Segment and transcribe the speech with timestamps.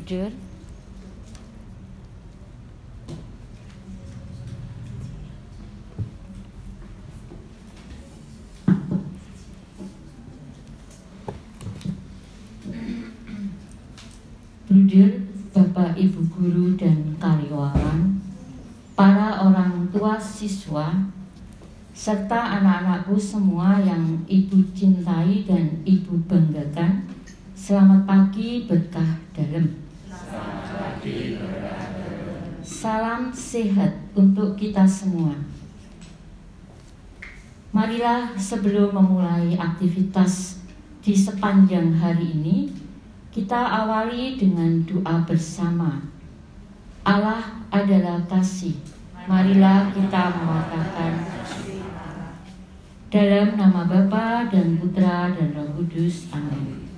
[0.00, 0.32] Bruder.
[14.64, 15.20] Bruder,
[15.52, 18.24] Bapak Ibu guru dan karyawan,
[18.96, 21.12] para orang tua siswa,
[21.92, 27.04] serta anak-anakku semua yang ibu cintai dan ibu banggakan,
[27.52, 29.89] selamat pagi berkah dalam.
[32.60, 35.32] Salam sehat untuk kita semua.
[37.72, 40.60] Marilah sebelum memulai aktivitas
[41.00, 42.68] di sepanjang hari ini,
[43.32, 46.04] kita awali dengan doa bersama.
[47.00, 48.76] Allah adalah kasih.
[49.24, 51.24] Marilah kita mengatakan
[53.08, 56.28] dalam nama Bapa dan Putra dan Roh Kudus.
[56.36, 56.89] Amin.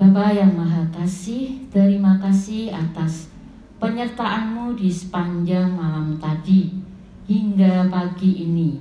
[0.00, 3.28] Bapa yang Maha Kasih, terima kasih atas
[3.76, 6.72] penyertaanmu di sepanjang malam tadi
[7.28, 8.80] hingga pagi ini.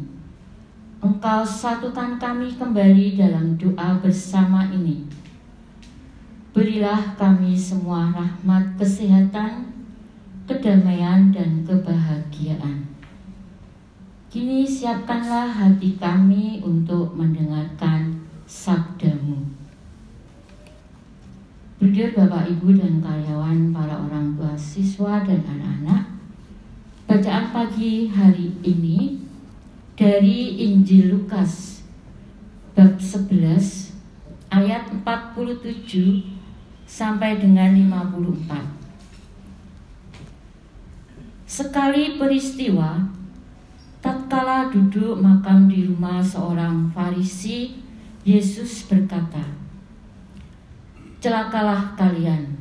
[1.04, 5.20] Engkau satukan kami kembali dalam doa bersama ini
[6.50, 9.70] Berilah kami semua rahmat kesehatan,
[10.50, 12.84] kedamaian, dan kebahagiaan.
[14.32, 18.18] Kini siapkanlah hati kami untuk mendengarkan
[18.50, 19.59] sabdamu.
[21.80, 26.12] Bruder, Bapak, Ibu, dan karyawan, para orang tua siswa dan anak-anak,
[27.08, 29.24] bacaan pagi hari ini
[29.96, 31.80] dari Injil Lukas
[32.76, 33.96] bab 11
[34.52, 36.28] ayat 47
[36.84, 38.52] sampai dengan 54.
[41.48, 43.08] Sekali peristiwa,
[44.04, 47.80] tatkala duduk makam di rumah seorang Farisi,
[48.28, 49.69] Yesus berkata,
[51.20, 52.56] "Celakalah kalian,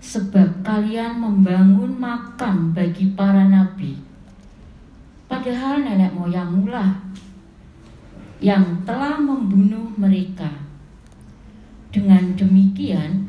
[0.00, 4.00] sebab kalian membangun makam bagi para nabi,
[5.28, 6.96] padahal nenek moyangmulah
[8.40, 10.48] yang telah membunuh mereka."
[11.92, 13.28] Dengan demikian,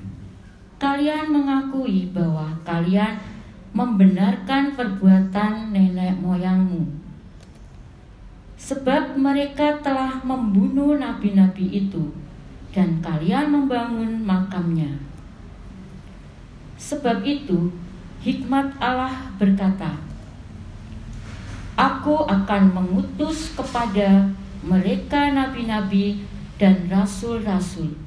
[0.79, 3.19] kalian mengakui bahwa kalian
[3.75, 6.87] membenarkan perbuatan nenek moyangmu.
[8.55, 12.07] Sebab mereka telah membunuh nabi-nabi itu
[12.73, 14.89] dan kalian membangun makamnya.
[16.75, 17.71] Sebab itu,
[18.25, 19.95] hikmat Allah berkata,
[21.79, 24.29] Aku akan mengutus kepada
[24.61, 26.21] mereka nabi-nabi
[26.57, 28.03] dan rasul-rasul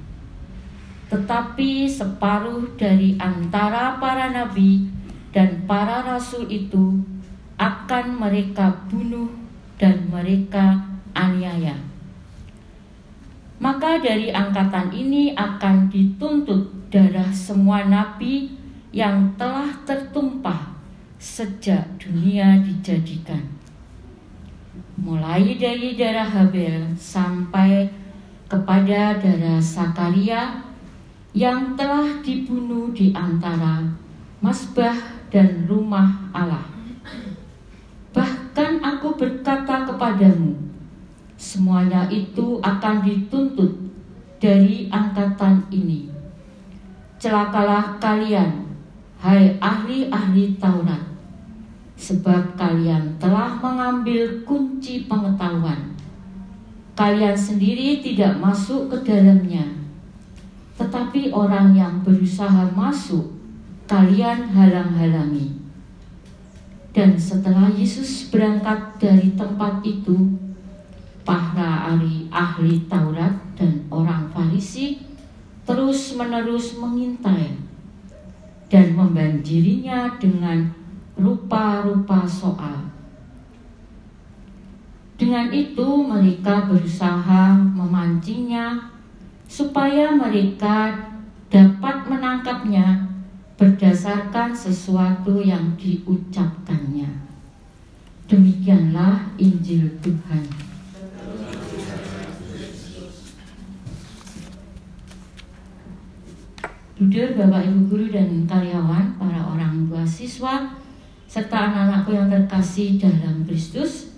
[1.06, 4.90] tetapi separuh dari antara para nabi
[5.30, 6.98] dan para rasul itu
[7.56, 9.30] akan mereka bunuh
[9.78, 10.82] dan mereka
[11.14, 11.78] aniaya.
[13.56, 18.52] Maka dari angkatan ini akan dituntut darah semua nabi
[18.92, 20.76] yang telah tertumpah
[21.16, 23.40] sejak dunia dijadikan.
[25.00, 27.88] Mulai dari darah Habel sampai
[28.48, 30.60] kepada darah Sakaria
[31.36, 33.84] yang telah dibunuh di antara
[34.40, 34.96] masbah
[35.28, 36.64] dan rumah Allah.
[38.16, 40.56] Bahkan aku berkata kepadamu,
[41.36, 43.72] semuanya itu akan dituntut
[44.40, 46.08] dari angkatan ini.
[47.16, 48.68] Celakalah kalian,
[49.20, 51.00] hai ahli-ahli Taurat,
[51.96, 55.96] sebab kalian telah mengambil kunci pengetahuan.
[56.96, 59.86] Kalian sendiri tidak masuk ke dalamnya
[60.76, 63.32] tetapi orang yang berusaha masuk,
[63.88, 65.56] kalian halang-halangi.
[66.92, 70.36] Dan setelah Yesus berangkat dari tempat itu,
[71.26, 75.02] para ahli, ahli Taurat dan orang Farisi
[75.66, 77.58] terus-menerus mengintai
[78.70, 80.70] dan membanjirinya dengan
[81.18, 82.86] rupa-rupa soal.
[85.18, 88.94] Dengan itu mereka berusaha memancingnya
[89.48, 90.92] supaya mereka
[91.48, 93.08] dapat menangkapnya
[93.56, 97.08] berdasarkan sesuatu yang diucapkannya.
[98.28, 100.25] Demikianlah Injil Tuhan.
[107.16, 110.68] Budur, Bapak Ibu Guru dan karyawan, para orang tua siswa,
[111.24, 114.12] serta anak-anakku yang terkasih dalam Kristus.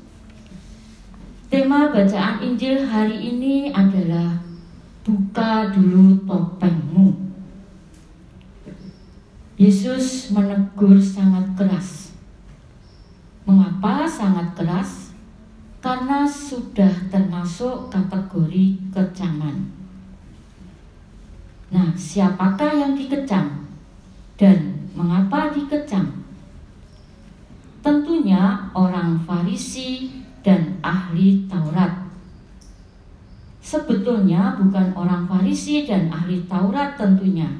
[1.46, 4.34] Tema bacaan Injil hari ini adalah
[5.06, 7.14] buka dulu topengmu.
[9.54, 12.18] Yesus menegur sangat keras.
[13.46, 15.14] Mengapa sangat keras?
[15.78, 19.77] Karena sudah termasuk kategori kecaman.
[21.68, 23.68] Nah, siapakah yang dikecam
[24.40, 26.24] dan mengapa dikecam?
[27.84, 32.08] Tentunya orang Farisi dan ahli Taurat.
[33.60, 37.52] Sebetulnya bukan orang Farisi dan ahli Taurat tentunya.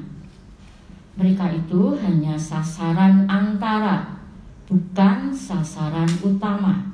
[1.13, 4.17] Mereka itu hanya sasaran antara,
[4.65, 6.89] bukan sasaran utama.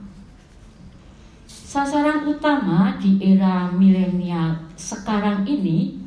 [1.47, 6.04] Sasaran utama di era milenial sekarang ini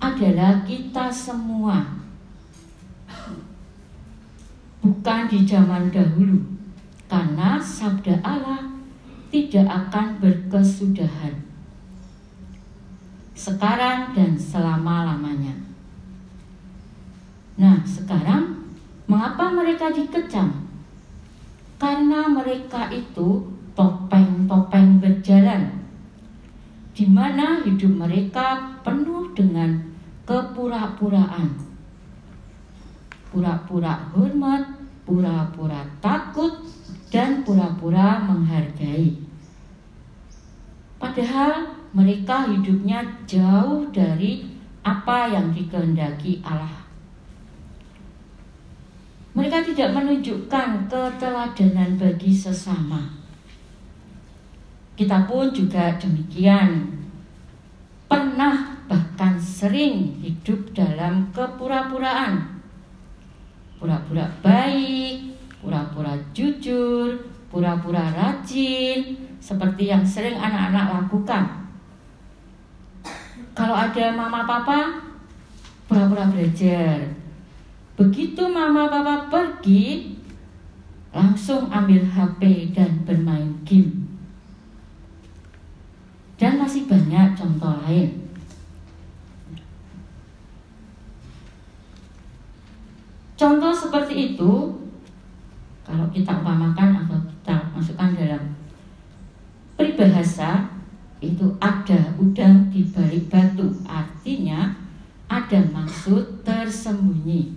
[0.00, 1.82] adalah kita semua.
[4.84, 6.38] Bukan di zaman dahulu
[7.10, 8.62] karena sabda Allah
[9.32, 11.46] tidak akan berkesudahan
[13.36, 15.52] sekarang dan selama-lamanya.
[17.60, 18.64] Nah, sekarang
[19.04, 20.66] mengapa mereka dikecam?
[21.76, 23.44] Karena mereka itu
[23.76, 25.85] topeng-topeng berjalan
[26.96, 29.76] di mana hidup mereka penuh dengan
[30.24, 31.52] kepura-puraan.
[33.28, 34.64] Pura-pura hormat,
[35.04, 36.64] pura-pura takut,
[37.12, 39.12] dan pura-pura menghargai.
[40.96, 44.48] Padahal mereka hidupnya jauh dari
[44.80, 46.88] apa yang dikehendaki Allah.
[49.36, 53.25] Mereka tidak menunjukkan keteladanan bagi sesama.
[54.96, 56.88] Kita pun juga demikian.
[58.08, 62.56] Pernah bahkan sering hidup dalam kepura-puraan.
[63.76, 67.12] Pura-pura baik, pura-pura jujur,
[67.52, 71.44] pura-pura rajin, seperti yang sering anak-anak lakukan.
[73.52, 74.96] Kalau ada mama papa,
[75.84, 77.04] pura-pura belajar.
[78.00, 80.16] Begitu mama papa pergi,
[81.12, 84.05] langsung ambil HP dan bermain game.
[86.36, 88.28] Dan masih banyak contoh lain.
[93.36, 94.52] Contoh seperti itu
[95.86, 98.42] kalau kita umpamakan atau kita masukkan dalam
[99.76, 100.72] peribahasa
[101.22, 104.74] itu ada udang di balik batu artinya
[105.30, 107.54] ada maksud tersembunyi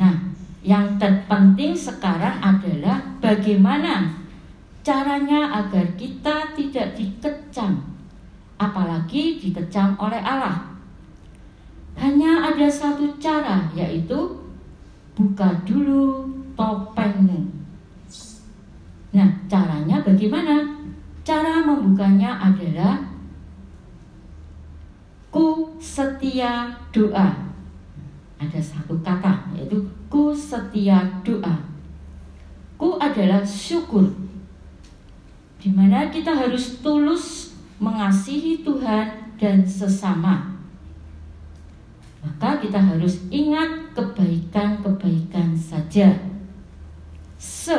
[0.00, 0.16] nah
[0.64, 4.19] yang terpenting sekarang adalah bagaimana
[4.80, 7.80] caranya agar kita tidak dikecam
[8.60, 10.70] apalagi dikecam oleh Allah
[12.00, 14.16] hanya ada satu cara yaitu
[15.12, 16.24] buka dulu
[16.56, 17.44] topengmu.
[19.12, 20.64] Nah, caranya bagaimana?
[21.20, 22.96] Cara membukanya adalah
[25.28, 27.52] ku setia doa.
[28.40, 29.76] Ada satu kata yaitu
[30.08, 31.60] ku setia doa.
[32.80, 34.08] Ku adalah syukur.
[35.60, 40.50] Di mana kita harus tulus mengasihi Tuhan dan sesama
[42.20, 46.12] maka kita harus ingat kebaikan-kebaikan saja.
[47.40, 47.76] Se,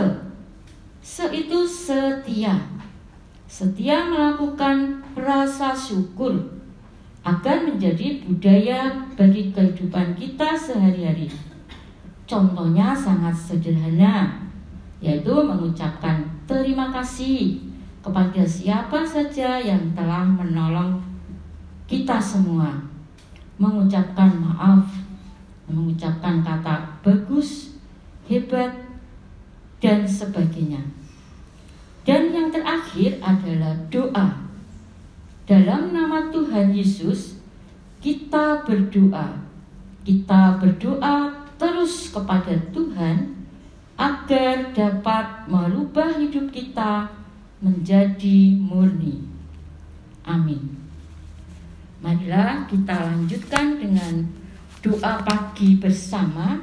[1.02, 2.58] se itu setia.
[3.46, 6.58] Setia melakukan rasa syukur
[7.22, 11.30] akan menjadi budaya bagi kehidupan kita sehari-hari.
[12.26, 14.42] Contohnya sangat sederhana,
[15.04, 17.62] yaitu mengucapkan terima kasih
[18.02, 20.98] kepada siapa saja yang telah menolong
[21.86, 22.82] kita semua
[23.62, 24.90] mengucapkan maaf,
[25.70, 27.78] mengucapkan kata bagus,
[28.26, 28.74] hebat,
[29.78, 30.82] dan sebagainya.
[32.02, 34.50] Dan yang terakhir adalah doa.
[35.46, 37.38] Dalam nama Tuhan Yesus,
[38.02, 39.38] kita berdoa.
[40.02, 41.30] Kita berdoa
[41.62, 43.46] terus kepada Tuhan
[43.94, 47.21] agar dapat merubah hidup kita
[47.62, 49.22] menjadi murni.
[50.26, 50.82] Amin.
[52.02, 54.26] Marilah kita lanjutkan dengan
[54.82, 56.58] doa pagi bersama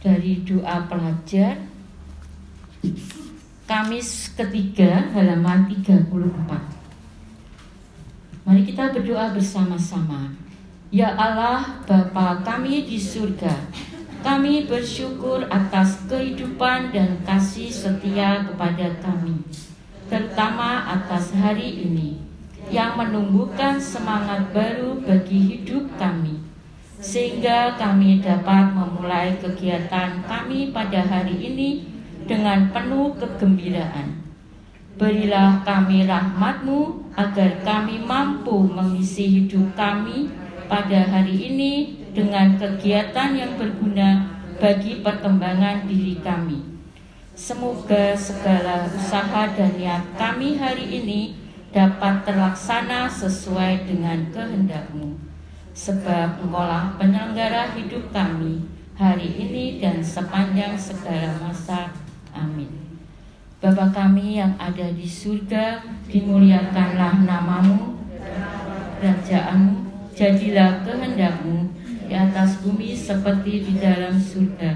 [0.00, 1.60] dari doa pelajar
[3.68, 6.08] Kamis ketiga halaman 34
[8.48, 10.32] Mari kita berdoa bersama-sama
[10.88, 13.52] Ya Allah Bapa kami di surga
[14.18, 19.46] Kami bersyukur atas kehidupan dan kasih setia kepada kami
[20.08, 22.16] Terutama atas hari ini
[22.72, 26.40] yang menumbuhkan semangat baru bagi hidup kami,
[26.96, 31.84] sehingga kami dapat memulai kegiatan kami pada hari ini
[32.24, 34.16] dengan penuh kegembiraan.
[34.96, 40.32] Berilah kami rahmatmu agar kami mampu mengisi hidup kami
[40.72, 41.72] pada hari ini
[42.18, 44.26] dengan kegiatan yang berguna
[44.58, 46.58] bagi perkembangan diri kami.
[47.38, 51.38] Semoga segala usaha dan niat kami hari ini
[51.70, 55.14] dapat terlaksana sesuai dengan kehendakmu.
[55.78, 58.66] Sebab engkaulah penyelenggara hidup kami
[58.98, 61.94] hari ini dan sepanjang segala masa.
[62.34, 62.98] Amin.
[63.62, 67.94] Bapa kami yang ada di surga, dimuliakanlah namamu,
[68.98, 69.86] kerajaanmu,
[70.18, 71.67] jadilah kehendakmu
[72.08, 74.72] di atas bumi seperti di dalam surga.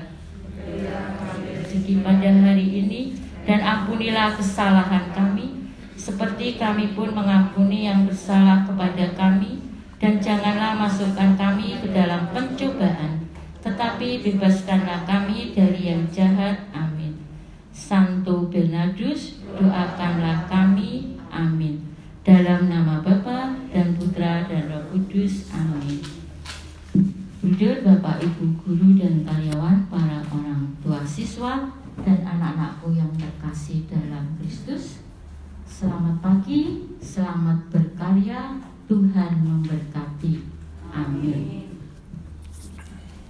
[1.64, 3.16] Rezeki pada hari ini
[3.48, 9.64] dan ampunilah kesalahan kami seperti kami pun mengampuni yang bersalah kepada kami
[9.96, 13.22] dan janganlah masukkan kami ke dalam pencobaan
[13.62, 16.66] tetapi bebaskanlah kami dari yang jahat.
[16.74, 17.14] Amin.
[17.70, 21.14] Santo Bernardus doakanlah kami.
[21.30, 21.78] Amin.
[22.26, 23.21] Dalam nama Bapa